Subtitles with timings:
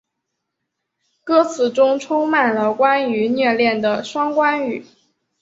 [1.23, 4.83] 歌词中充满了关于虐恋的双关语。